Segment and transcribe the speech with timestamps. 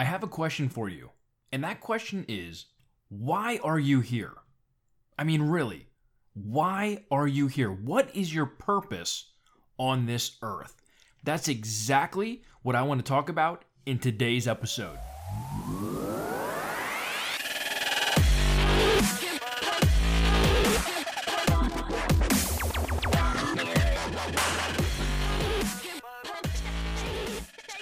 [0.00, 1.10] I have a question for you.
[1.52, 2.64] And that question is
[3.10, 4.32] why are you here?
[5.18, 5.88] I mean, really,
[6.32, 7.70] why are you here?
[7.70, 9.30] What is your purpose
[9.76, 10.80] on this earth?
[11.22, 14.96] That's exactly what I want to talk about in today's episode.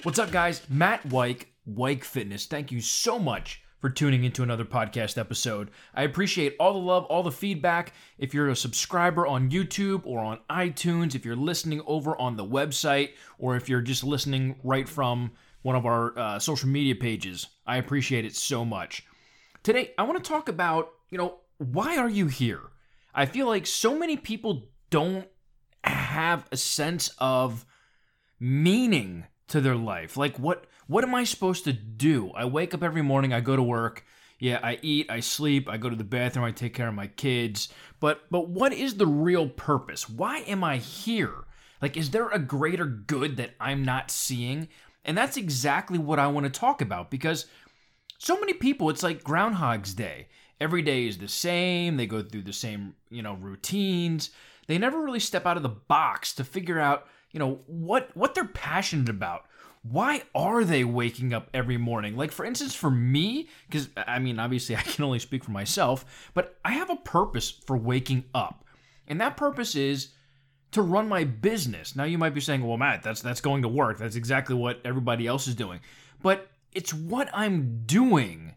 [0.03, 0.63] What's up, guys?
[0.69, 2.47] Matt Weik, Weik Fitness.
[2.47, 5.71] Thank you so much for tuning into another podcast episode.
[5.95, 7.93] I appreciate all the love, all the feedback.
[8.19, 12.45] If you're a subscriber on YouTube or on iTunes, if you're listening over on the
[12.45, 17.47] website, or if you're just listening right from one of our uh, social media pages,
[17.67, 19.07] I appreciate it so much.
[19.63, 22.63] Today, I want to talk about, you know, why are you here?
[23.15, 25.29] I feel like so many people don't
[25.85, 27.65] have a sense of
[28.41, 30.17] meaning to their life.
[30.17, 32.33] Like what what am I supposed to do?
[32.35, 34.05] I wake up every morning, I go to work.
[34.41, 37.09] Yeah, I eat, I sleep, I go to the bathroom, I take care of my
[37.09, 37.69] kids.
[38.01, 40.09] But but what is the real purpose?
[40.09, 41.45] Why am I here?
[41.83, 44.69] Like is there a greater good that I'm not seeing?
[45.05, 47.47] And that's exactly what I want to talk about because
[48.19, 50.29] so many people it's like groundhog's day.
[50.61, 54.31] Every day is the same, they go through the same, you know, routines.
[54.67, 58.35] They never really step out of the box to figure out you know what what
[58.35, 59.48] they're passionate about
[59.83, 62.17] why are they waking up every morning?
[62.17, 66.31] Like for instance for me because i mean obviously i can only speak for myself
[66.35, 68.65] but i have a purpose for waking up.
[69.07, 70.09] And that purpose is
[70.73, 71.97] to run my business.
[71.97, 73.99] Now you might be saying well matt that's that's going to work.
[73.99, 75.81] That's exactly what everybody else is doing.
[76.23, 78.55] But it's what i'm doing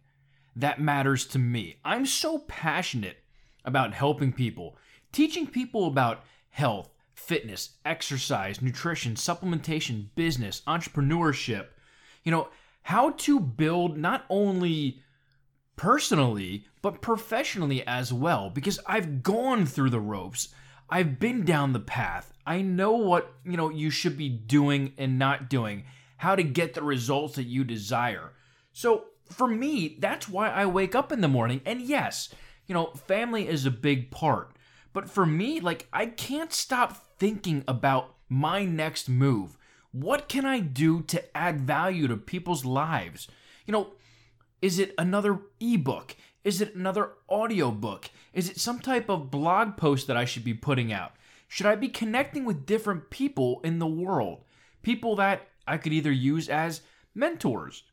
[0.56, 1.78] that matters to me.
[1.86, 3.18] I'm so passionate
[3.64, 4.78] about helping people
[5.12, 6.90] teaching people about health
[7.26, 11.68] fitness, exercise, nutrition, supplementation, business, entrepreneurship.
[12.24, 12.50] You know,
[12.84, 15.02] how to build not only
[15.76, 20.50] personally, but professionally as well, because I've gone through the ropes.
[20.90, 22.34] I've been down the path.
[22.46, 25.86] I know what, you know, you should be doing and not doing,
[26.18, 28.34] how to get the results that you desire.
[28.74, 31.62] So, for me, that's why I wake up in the morning.
[31.66, 32.34] And yes,
[32.68, 34.52] you know, family is a big part.
[34.94, 39.56] But for me, like, I can't stop thinking about my next move.
[39.92, 43.28] What can I do to add value to people's lives?
[43.68, 43.92] You know,
[44.60, 46.16] is it another ebook?
[46.44, 48.10] Is it another audiobook?
[48.34, 51.12] Is it some type of blog post that I should be putting out?
[51.48, 54.44] Should I be connecting with different people in the world?
[54.82, 56.82] People that I could either use as
[57.14, 57.84] mentors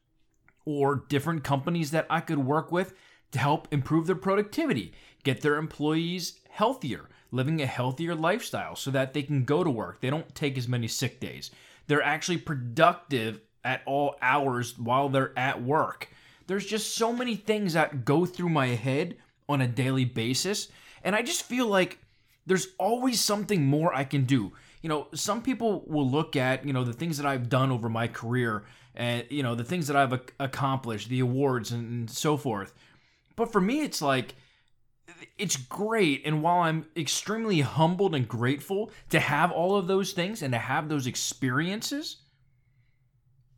[0.65, 2.95] or different companies that I could work with
[3.33, 9.13] to help improve their productivity, get their employees healthier, living a healthier lifestyle so that
[9.13, 10.01] they can go to work.
[10.01, 11.51] They don't take as many sick days.
[11.87, 16.09] They're actually productive at all hours while they're at work.
[16.47, 19.17] There's just so many things that go through my head
[19.49, 20.69] on a daily basis.
[21.05, 21.99] And I just feel like
[22.47, 24.53] there's always something more I can do.
[24.83, 27.89] You know, some people will look at, you know, the things that I've done over
[27.89, 28.65] my career
[28.95, 32.75] and, you know, the things that I've accomplished, the awards and so forth.
[33.37, 34.35] But for me, it's like,
[35.37, 36.23] it's great.
[36.25, 40.59] And while I'm extremely humbled and grateful to have all of those things and to
[40.59, 42.19] have those experiences,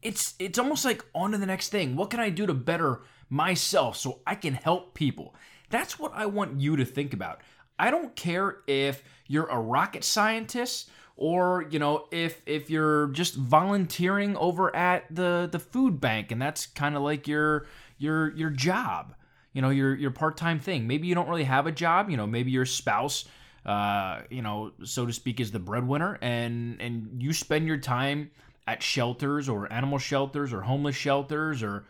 [0.03, 1.97] it's it's almost like on to the next thing.
[1.97, 5.35] What can I do to better myself so I can help people?
[5.69, 7.41] That's what I want you to think about.
[7.79, 13.35] I don't care if you're a rocket scientist or you know if if you're just
[13.35, 17.67] volunteering over at the the food bank and that's kind of like your
[17.99, 19.15] your your job
[19.53, 20.87] you know your your part-time thing.
[20.87, 23.25] Maybe you don't really have a job you know maybe your spouse
[23.67, 28.31] uh, you know so to speak is the breadwinner and and you spend your time
[28.67, 31.85] at shelters or animal shelters or homeless shelters or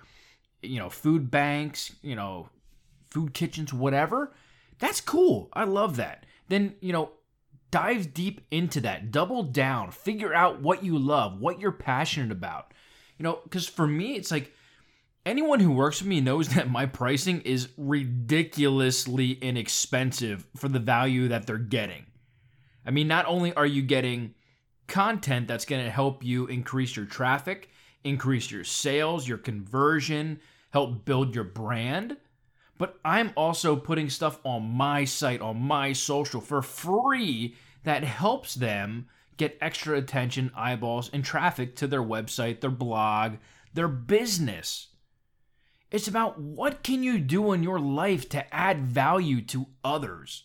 [0.63, 2.49] you know food banks you know
[3.11, 4.33] food kitchens whatever
[4.81, 5.51] that's cool.
[5.53, 6.27] I love that.
[6.49, 7.13] Then you know
[7.71, 9.13] dive deep into that.
[9.13, 9.93] Double down.
[9.93, 12.75] Figure out what you love what you're passionate about.
[13.19, 14.53] You know because for me it's like
[15.27, 21.29] anyone who works with me knows that my pricing is ridiculously inexpensive for the value
[21.29, 22.07] that they're getting.
[22.85, 24.35] I mean, not only are you getting
[24.87, 27.71] content that's going to help you increase your traffic,
[28.03, 30.41] increase your sales, your conversion,
[30.71, 32.17] help build your brand,
[32.79, 38.55] but I'm also putting stuff on my site, on my social for free that helps
[38.55, 39.07] them
[39.37, 43.35] get extra attention, eyeballs, and traffic to their website, their blog,
[43.75, 44.89] their business.
[45.91, 50.45] It's about what can you do in your life to add value to others.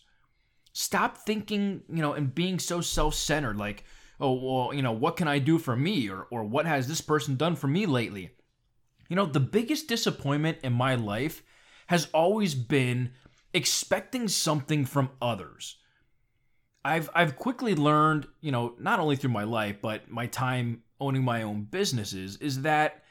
[0.72, 3.84] Stop thinking, you know, and being so self-centered like,
[4.20, 7.00] oh, well, you know, what can I do for me or or what has this
[7.00, 8.30] person done for me lately?
[9.08, 11.42] You know, the biggest disappointment in my life
[11.86, 13.12] has always been
[13.54, 15.76] expecting something from others.
[16.84, 21.24] I've I've quickly learned, you know, not only through my life but my time owning
[21.24, 23.02] my own businesses is that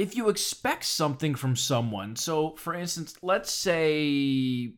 [0.00, 4.72] if you expect something from someone, so for instance, let's say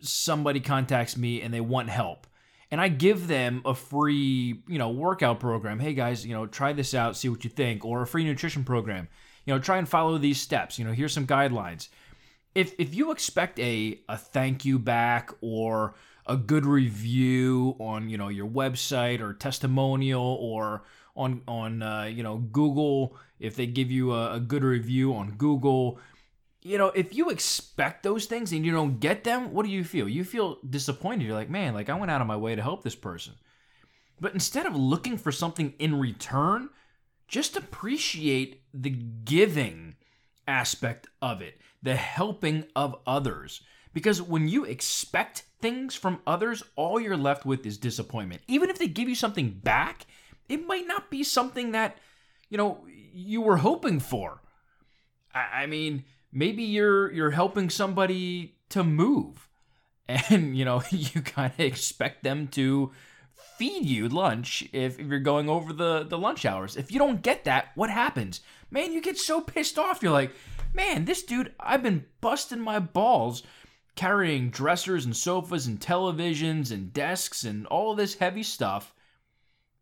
[0.00, 2.26] somebody contacts me and they want help
[2.70, 5.78] and I give them a free, you know, workout program.
[5.78, 8.62] Hey guys, you know, try this out, see what you think, or a free nutrition
[8.62, 9.08] program.
[9.46, 10.78] You know, try and follow these steps.
[10.78, 11.88] You know, here's some guidelines.
[12.54, 15.94] If if you expect a a thank you back or
[16.26, 22.22] a good review on, you know, your website or testimonial or on on uh, you
[22.22, 25.98] know Google, if they give you a, a good review on Google,
[26.62, 29.84] you know, if you expect those things and you don't get them, what do you
[29.84, 30.08] feel?
[30.08, 31.24] You feel disappointed.
[31.24, 33.34] You're like, man, like I went out of my way to help this person.
[34.20, 36.70] But instead of looking for something in return,
[37.26, 39.96] just appreciate the giving
[40.46, 43.62] aspect of it, the helping of others.
[43.92, 48.42] Because when you expect things from others, all you're left with is disappointment.
[48.46, 50.06] Even if they give you something back,
[50.52, 51.98] it might not be something that,
[52.48, 54.40] you know, you were hoping for.
[55.34, 59.48] I, mean, maybe you're you're helping somebody to move
[60.08, 62.92] and you know you kind of expect them to
[63.56, 66.76] feed you lunch if, if you're going over the the lunch hours.
[66.76, 68.42] If you don't get that what happens?
[68.70, 70.02] Man you get so pissed off.
[70.02, 70.32] You're like
[70.74, 73.42] man this dude i've been busting my balls
[73.94, 78.94] carrying dressers and sofas and televisions and desks and all this heavy stuff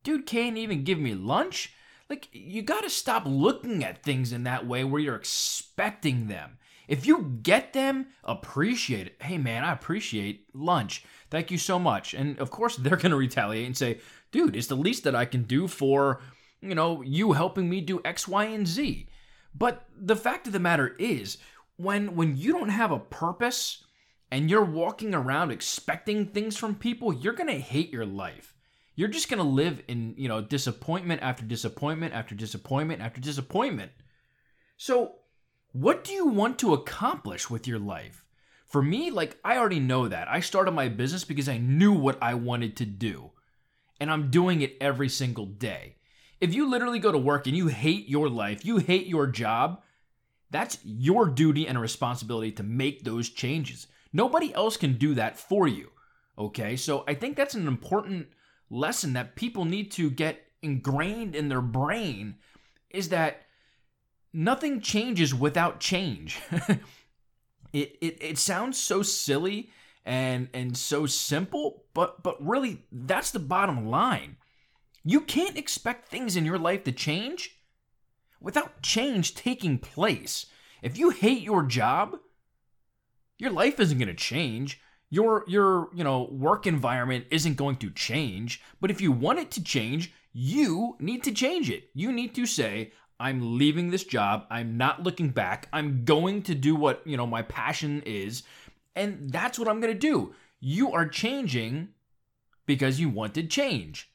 [0.03, 1.75] dude can't even give me lunch
[2.11, 6.59] like, you got to stop looking at things in that way where you're expecting them.
[6.89, 9.23] If you get them, appreciate it.
[9.23, 11.05] Hey, man, I appreciate lunch.
[11.31, 12.13] Thank you so much.
[12.13, 14.01] And of course, they're to retaliate and say,
[14.33, 16.21] dude, it's the least that I can do for,
[16.61, 19.09] you know, you helping me do X, Y, and Z.
[19.55, 21.39] But the fact of the matter is,
[21.77, 23.85] when when you don't have a purpose
[24.31, 28.55] and you're walking around expecting things from people, you're to hate your life
[29.01, 33.93] you're just going to live in, you know, disappointment after disappointment after disappointment after disappointment.
[34.77, 35.13] So,
[35.73, 38.27] what do you want to accomplish with your life?
[38.67, 40.29] For me, like, I already know that.
[40.29, 43.31] I started my business because I knew what I wanted to do.
[43.99, 45.97] And I'm doing it every single day.
[46.39, 49.81] If you literally go to work and you hate your life, you hate your job,
[50.51, 53.87] that's your duty and responsibility to make those changes.
[54.13, 55.89] Nobody else can do that for you.
[56.37, 58.27] Okay, so I think that's an important
[58.71, 62.37] lesson that people need to get ingrained in their brain
[62.91, 63.43] is that
[64.33, 66.39] nothing changes without change.
[67.73, 69.71] it, it it sounds so silly
[70.05, 74.37] and and so simple, but but really that's the bottom line.
[75.05, 77.57] You can't expect things in your life to change
[78.41, 80.47] without change taking place.
[80.83, 82.17] If you hate your job,
[83.39, 87.91] your life isn't going to change your your you know work environment isn't going to
[87.91, 91.91] change but if you want it to change you need to change it.
[91.95, 94.47] You need to say i'm leaving this job.
[94.51, 95.69] I'm not looking back.
[95.73, 98.43] I'm going to do what you know my passion is
[98.97, 100.35] and that's what i'm going to do.
[100.61, 101.89] You are changing
[102.67, 104.11] because you wanted change.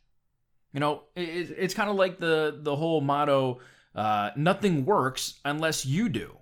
[0.73, 3.59] You know it, it's kind of like the the whole motto
[3.93, 6.37] uh, nothing works unless you do.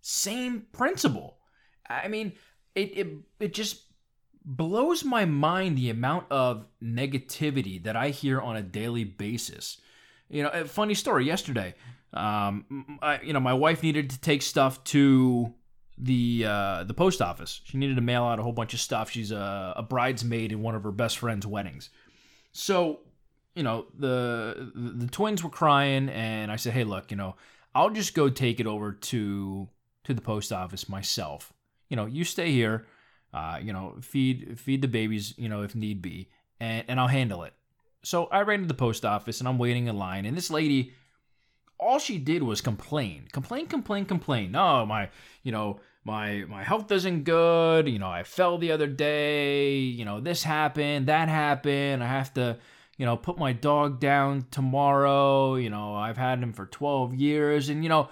[0.00, 1.38] Same principle.
[1.88, 2.32] I mean
[2.78, 3.08] it it
[3.40, 3.82] it just
[4.44, 9.78] blows my mind the amount of negativity that I hear on a daily basis.
[10.30, 11.74] You know, a funny story yesterday.
[12.14, 15.52] Um, I, you know, my wife needed to take stuff to
[15.98, 17.60] the uh, the post office.
[17.64, 19.10] She needed to mail out a whole bunch of stuff.
[19.10, 21.90] She's a, a bridesmaid in one of her best friend's weddings.
[22.52, 23.00] So,
[23.54, 27.36] you know, the the twins were crying, and I said, "Hey, look, you know,
[27.74, 29.68] I'll just go take it over to
[30.04, 31.52] to the post office myself."
[31.88, 32.86] You know, you stay here,
[33.32, 36.28] uh, you know, feed feed the babies, you know, if need be,
[36.60, 37.54] and and I'll handle it.
[38.02, 40.92] So I ran to the post office and I'm waiting in line, and this lady,
[41.78, 44.52] all she did was complain, complain, complain, complain.
[44.52, 45.10] No, my,
[45.42, 47.88] you know, my my health isn't good.
[47.88, 49.78] You know, I fell the other day.
[49.78, 52.02] You know, this happened, that happened.
[52.02, 52.58] I have to,
[52.96, 55.56] you know, put my dog down tomorrow.
[55.56, 58.08] You know, I've had him for 12 years, and you know,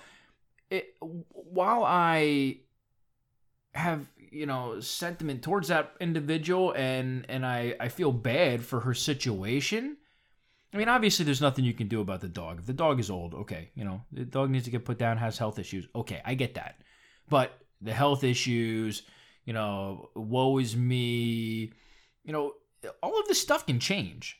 [0.70, 2.58] it, while I
[3.76, 8.94] have you know sentiment towards that individual and and I I feel bad for her
[8.94, 9.96] situation.
[10.74, 12.58] I mean, obviously, there's nothing you can do about the dog.
[12.58, 15.16] If the dog is old, okay, you know, the dog needs to get put down,
[15.16, 15.86] has health issues.
[15.94, 16.82] Okay, I get that.
[17.30, 19.02] But the health issues,
[19.44, 21.72] you know, woe is me,
[22.24, 22.54] you know,
[23.02, 24.38] all of this stuff can change.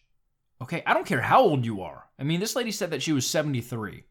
[0.61, 2.05] Okay, I don't care how old you are.
[2.19, 4.05] I mean, this lady said that she was 73.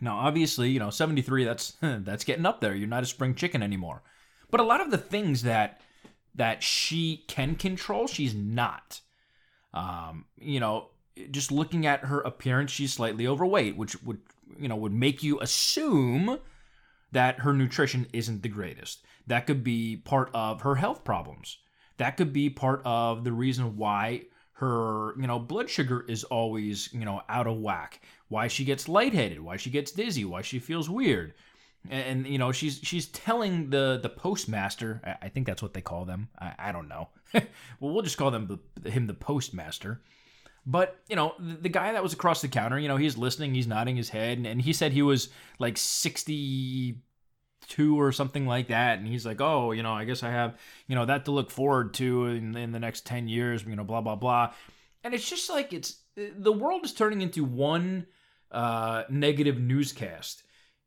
[0.00, 2.74] Now, obviously, you know, 73 that's that's getting up there.
[2.74, 4.02] You're not a spring chicken anymore.
[4.52, 5.80] But a lot of the things that
[6.36, 9.00] that she can control, she's not.
[9.74, 10.90] Um, you know,
[11.30, 14.20] just looking at her appearance, she's slightly overweight, which would
[14.60, 16.38] you know would make you assume
[17.12, 19.04] that her nutrition isn't the greatest.
[19.26, 21.58] That could be part of her health problems.
[21.96, 26.92] That could be part of the reason why her, you know, blood sugar is always,
[26.92, 28.00] you know, out of whack.
[28.28, 31.34] Why she gets lightheaded, why she gets dizzy, why she feels weird.
[31.90, 35.74] And, and you know, she's she's telling the the postmaster, I, I think that's what
[35.74, 36.28] they call them.
[36.38, 37.08] I, I don't know.
[37.34, 40.02] well, we'll just call them the, him the postmaster.
[40.64, 43.52] But, you know, the, the, guy that was across the counter, you know, he's listening,
[43.52, 46.98] he's nodding his head, and, and he said he was like 60
[47.68, 50.58] two or something like that and he's like oh you know i guess i have
[50.88, 53.84] you know that to look forward to in, in the next 10 years you know
[53.84, 54.52] blah blah blah
[55.04, 58.06] and it's just like it's the world is turning into one
[58.50, 60.42] uh, negative newscast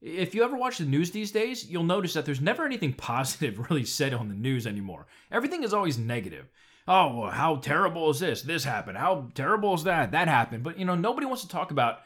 [0.06, 3.70] if you ever watch the news these days you'll notice that there's never anything positive
[3.70, 6.46] really said on the news anymore everything is always negative
[6.88, 10.78] oh well, how terrible is this this happened how terrible is that that happened but
[10.78, 12.00] you know nobody wants to talk about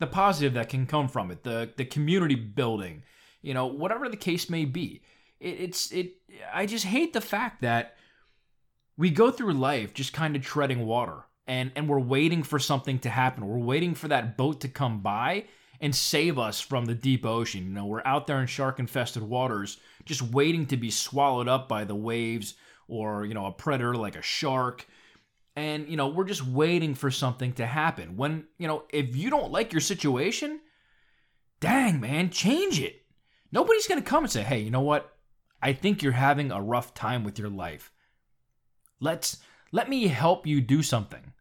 [0.00, 3.02] the positive that can come from it the the community building
[3.44, 5.02] you know, whatever the case may be.
[5.38, 6.14] It, it's it.
[6.52, 7.94] I just hate the fact that
[8.96, 12.98] we go through life just kind of treading water, and and we're waiting for something
[13.00, 13.46] to happen.
[13.46, 15.44] We're waiting for that boat to come by
[15.80, 17.64] and save us from the deep ocean.
[17.64, 21.68] You know, we're out there in shark infested waters, just waiting to be swallowed up
[21.68, 22.54] by the waves
[22.88, 24.86] or you know a predator like a shark
[25.56, 29.30] and you know we're just waiting for something to happen when you know if you
[29.30, 30.60] don't like your situation
[31.60, 33.04] dang man change it
[33.54, 35.16] Nobody's going to come and say, hey, you know what?
[35.62, 37.92] I think you're having a rough time with your life.
[38.98, 39.38] Let's
[39.70, 41.32] let me help you do something.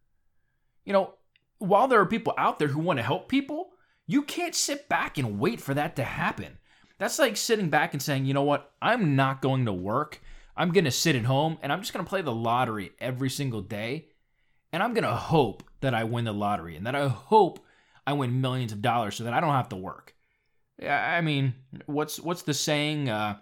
[0.86, 1.16] You know,
[1.58, 3.72] while there are people out there who want to help people,
[4.08, 6.58] you can't sit back and wait for that to happen.
[6.98, 8.72] That's like sitting back and saying, you know what?
[8.82, 10.22] I'm not going to work.
[10.56, 13.30] I'm going to sit at home and I'm just going to play the lottery every
[13.30, 14.10] single day.
[14.72, 17.60] And I'm going to hope that I win the lottery and that I hope
[18.06, 20.16] I win millions of dollars so that I don't have to work.
[20.82, 21.54] I mean,
[21.86, 23.10] what's what's the saying?
[23.10, 23.38] Uh,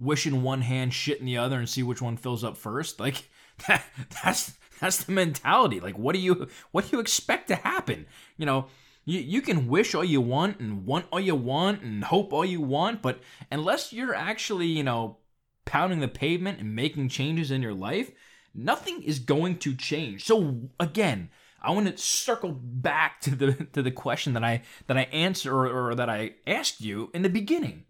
[0.00, 2.98] wish in one hand, shit in the other, and see which one fills up first.
[2.98, 3.28] Like
[3.68, 3.84] that,
[4.22, 5.80] that's that's the mentality.
[5.80, 8.06] Like, what do you what do you expect to happen?
[8.36, 8.66] You know,
[9.10, 12.44] you you can wish all you want and want all you want and hope all
[12.44, 15.18] you want, but unless you're actually you know
[15.64, 18.10] pounding the pavement and making changes in your life,
[18.54, 20.24] nothing is going to change.
[20.24, 21.30] So again,
[21.62, 25.54] I want to circle back to the to the question that I that I answer
[25.54, 27.84] or, or that I asked you in the beginning.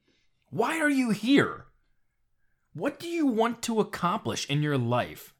[0.50, 1.66] Why are you here?
[2.72, 5.34] What do you want to accomplish in your life?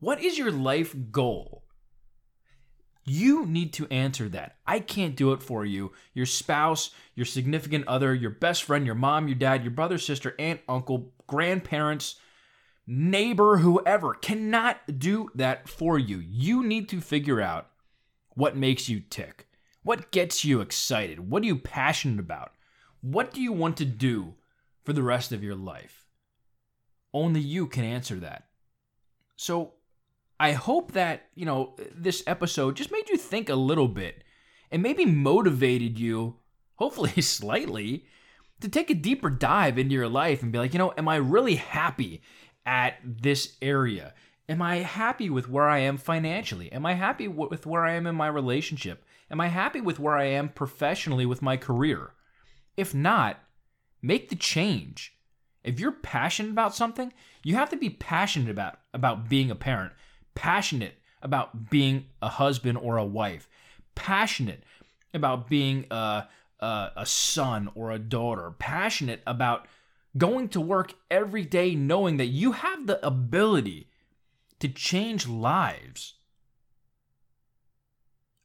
[0.00, 1.63] What is your life goal?
[3.04, 4.56] You need to answer that.
[4.66, 5.92] I can't do it for you.
[6.14, 10.34] Your spouse, your significant other, your best friend, your mom, your dad, your brother, sister,
[10.38, 12.16] aunt, uncle, grandparents,
[12.86, 16.18] neighbor, whoever cannot do that for you.
[16.18, 17.68] You need to figure out
[18.34, 19.48] what makes you tick.
[19.82, 21.30] What gets you excited?
[21.30, 22.52] What are you passionate about?
[23.02, 24.34] What do you want to do
[24.82, 26.06] for the rest of your life?
[27.12, 28.46] Only you can answer that.
[29.36, 29.73] So,
[30.44, 34.24] I hope that, you know, this episode just made you think a little bit
[34.70, 36.36] and maybe motivated you,
[36.76, 38.06] hopefully slightly,
[38.60, 41.16] to take a deeper dive into your life and be like, you know, am I
[41.16, 42.22] really happy?
[42.66, 44.14] at this area?
[44.48, 46.70] Am I happy with where I am financially?
[46.72, 49.04] Am I happy with where I am in my relationship?
[49.30, 52.12] Am I happy with where I am professionally with my career?
[52.76, 53.40] If not,
[54.02, 55.16] make the change.
[55.62, 59.92] If you're passionate about something, you have to be passionate about about being a parent,
[60.34, 63.48] passionate about being a husband or a wife,
[63.94, 64.62] passionate
[65.12, 66.28] about being a,
[66.60, 69.66] a, a son or a daughter, passionate about
[70.16, 73.88] going to work every day knowing that you have the ability
[74.60, 76.14] to change lives.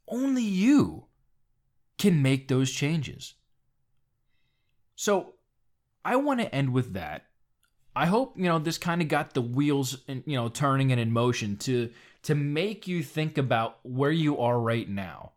[0.08, 1.06] Only you
[1.98, 3.36] can make those changes.
[4.96, 5.36] So,
[6.04, 7.29] I want to end with that.
[8.00, 11.02] I hope, you know, this kind of got the wheels, in, you know, turning and
[11.02, 11.90] in motion to
[12.24, 15.32] to make you think about where you are right now.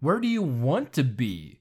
[0.00, 1.60] Where do you want to be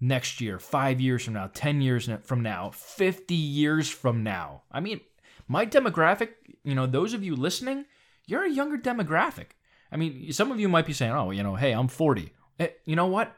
[0.00, 4.62] next year, five years from now, 10 years from now, 50 years from now.
[4.70, 5.00] I mean,
[5.46, 6.30] my demographic,
[6.64, 7.84] you know, those of you listening,
[8.26, 9.50] you're a younger demographic.
[9.90, 12.32] I mean, some of you might be saying, oh, you know, hey, I'm 40.
[12.60, 13.34] Eh, you know what?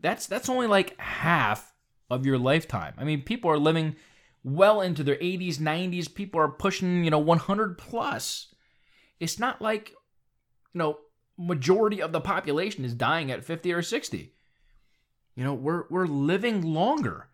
[0.00, 1.74] That's that's only like half
[2.08, 2.94] of your lifetime.
[2.96, 3.96] I mean, people are living
[4.42, 6.12] well into their 80s, 90s.
[6.12, 8.54] People are pushing, you know, 100 plus.
[9.18, 10.98] It's not like, you know,
[11.36, 14.34] majority of the population is dying at 50 or 60
[15.40, 17.28] you know, we're we're living longer.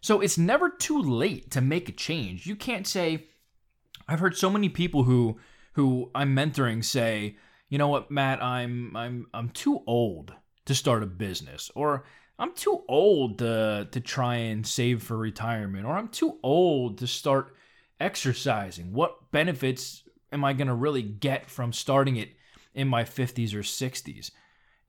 [0.00, 2.46] So it's never too late to make a change.
[2.46, 3.26] You can't say
[4.08, 5.38] I've heard so many people who
[5.74, 7.36] who I'm mentoring say,
[7.68, 10.32] "You know what, Matt, I'm I'm I'm too old
[10.64, 12.04] to start a business." Or
[12.40, 17.06] I'm too old to to try and save for retirement or I'm too old to
[17.06, 17.54] start
[18.00, 18.94] exercising.
[18.94, 22.30] What benefits am I going to really get from starting it
[22.74, 24.30] in my 50s or 60s?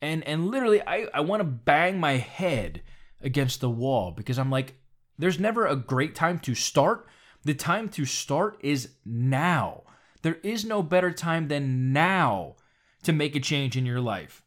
[0.02, 2.84] And and literally I I want to bang my head
[3.20, 4.76] against the wall because I'm like
[5.20, 7.06] there's never a great time to start.
[7.44, 9.84] The time to start is now.
[10.22, 12.56] There is no better time than now
[13.04, 14.42] to make a change in your life.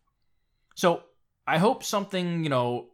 [0.74, 1.02] So,
[1.46, 2.88] I hope something, you know,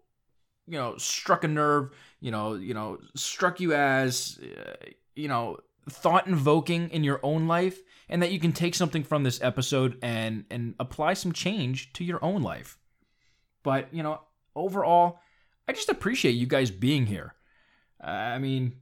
[0.71, 4.87] you know struck a nerve you know you know struck you as uh,
[5.17, 5.59] you know
[5.89, 9.99] thought invoking in your own life and that you can take something from this episode
[10.01, 12.79] and and apply some change to your own life.
[13.63, 14.21] But you know
[14.57, 15.21] overall
[15.69, 17.35] i just appreciate you guys being here.
[18.03, 18.75] Uh, i mean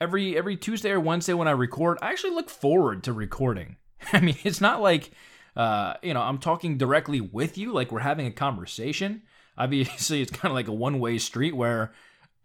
[0.00, 3.76] every every tuesday or wednesday when i record i actually look forward to recording.
[4.12, 5.10] I mean it's not like
[5.56, 9.22] uh, you know i'm talking directly with you like we're having a conversation
[9.58, 11.92] Obviously, it's kind of like a one way street where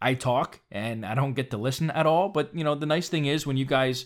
[0.01, 2.29] I talk and I don't get to listen at all.
[2.29, 4.05] But, you know, the nice thing is when you guys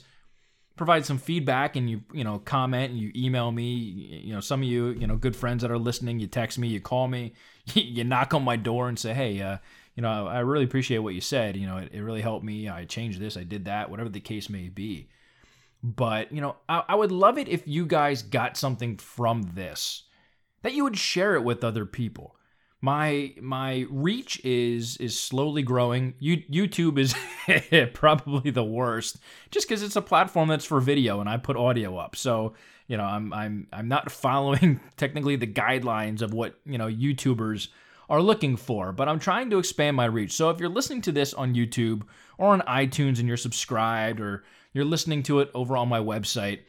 [0.75, 4.62] provide some feedback and you, you know, comment and you email me, you know, some
[4.62, 7.33] of you, you know, good friends that are listening, you text me, you call me,
[7.74, 9.57] you knock on my door and say, hey, uh,
[9.95, 11.55] you know, I really appreciate what you said.
[11.55, 12.67] You know, it, it really helped me.
[12.67, 15.10] I changed this, I did that, whatever the case may be.
[15.83, 20.03] But, you know, I, I would love it if you guys got something from this,
[20.63, 22.36] that you would share it with other people
[22.83, 26.15] my my reach is is slowly growing.
[26.19, 27.15] You, YouTube is
[27.93, 29.19] probably the worst,
[29.51, 32.17] just because it's a platform that's for video and I put audio up.
[32.17, 32.55] So
[32.87, 37.69] you know I'm I'm I'm not following technically the guidelines of what you know YouTubers
[38.09, 40.33] are looking for, but I'm trying to expand my reach.
[40.33, 42.01] So if you're listening to this on YouTube
[42.37, 44.43] or on iTunes and you're subscribed or
[44.74, 46.59] you're listening to it over on my website,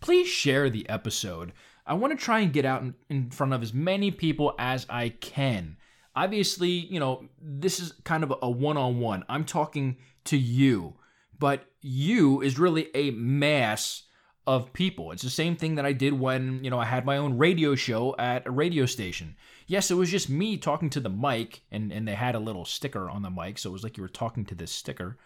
[0.00, 1.52] please share the episode.
[1.90, 4.86] I want to try and get out in, in front of as many people as
[4.88, 5.76] I can.
[6.14, 9.24] Obviously, you know, this is kind of a one on one.
[9.28, 10.94] I'm talking to you,
[11.36, 14.04] but you is really a mass
[14.46, 15.10] of people.
[15.10, 17.74] It's the same thing that I did when, you know, I had my own radio
[17.74, 19.34] show at a radio station.
[19.66, 22.64] Yes, it was just me talking to the mic, and, and they had a little
[22.64, 25.18] sticker on the mic, so it was like you were talking to this sticker.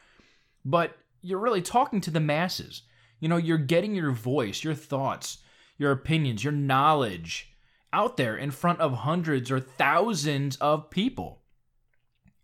[0.64, 2.82] But you're really talking to the masses.
[3.20, 5.38] You know, you're getting your voice, your thoughts,
[5.76, 7.54] your opinions, your knowledge
[7.92, 11.42] out there in front of hundreds or thousands of people.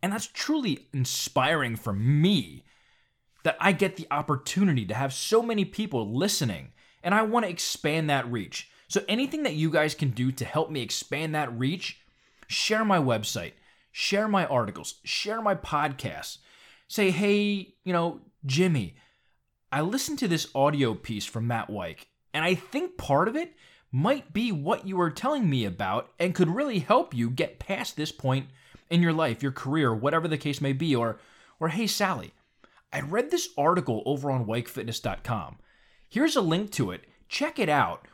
[0.03, 2.65] And that's truly inspiring for me
[3.43, 7.51] that I get the opportunity to have so many people listening, and I want to
[7.51, 8.71] expand that reach.
[8.89, 12.01] So, anything that you guys can do to help me expand that reach,
[12.49, 13.53] share my website,
[13.93, 16.39] share my articles, share my podcasts.
[16.89, 18.97] Say, hey, you know, Jimmy,
[19.71, 23.55] I listened to this audio piece from Matt Weik, and I think part of it
[23.93, 27.97] might be what you were telling me about and could really help you get past
[27.97, 28.47] this point
[28.89, 30.95] in your life, your career, whatever the case may be.
[30.95, 31.19] Or,
[31.59, 32.33] or hey, Sally,
[32.93, 35.59] I read this article over on WeikFitness.com.
[36.09, 37.05] Here's a link to it.
[37.29, 38.07] Check it out.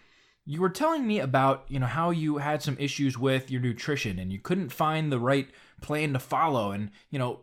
[0.44, 4.18] You were telling me about, you know, how you had some issues with your nutrition
[4.18, 5.48] and you couldn't find the right
[5.80, 7.40] plan to follow and, you know,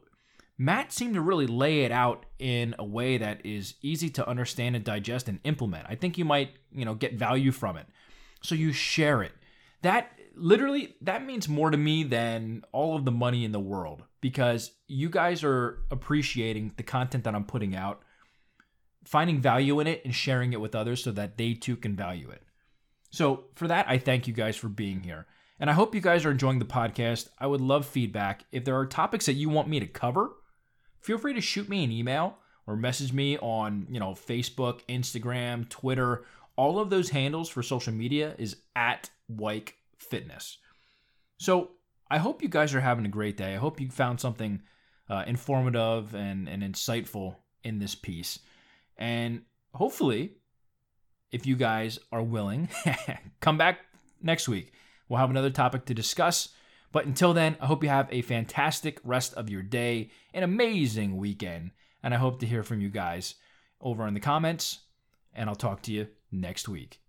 [0.58, 4.76] Matt seemed to really lay it out in a way that is easy to understand
[4.76, 5.88] and digest and implement.
[5.89, 7.88] I think you might, you know, get value from it.
[8.42, 9.32] So you share it.
[9.82, 14.04] That literally that means more to me than all of the money in the world
[14.22, 18.02] because you guys are appreciating the content that I'm putting out,
[19.06, 22.30] finding value in it and sharing it with others so that they too can value
[22.30, 22.44] it.
[23.10, 25.28] So, for that, I thank you guys for being here.
[25.60, 27.30] And I hope you guys are enjoying the podcast.
[27.38, 28.44] I would love feedback.
[28.52, 30.32] If there are topics that you want me to cover,
[31.04, 35.68] feel free to shoot me an email or message me on, you know, Facebook, Instagram,
[35.70, 36.24] Twitter.
[36.56, 40.58] All of those handles for social media is at Weik Fitness.
[41.38, 41.72] So
[42.10, 43.54] I hope you guys are having a great day.
[43.54, 44.62] I hope you found something
[45.10, 48.39] uh, informative and, and insightful in this piece.
[48.98, 49.42] And
[49.74, 50.38] hopefully,
[51.32, 52.70] if you guys are willing,
[53.42, 53.80] come back
[54.22, 54.72] next week.
[55.10, 56.50] We'll have another topic to discuss.
[56.94, 61.18] But until then, I hope you have a fantastic rest of your day, an amazing
[61.18, 63.36] weekend, and I hope to hear from you guys
[63.82, 64.80] over in the comments.
[65.34, 67.03] And I'll talk to you next week.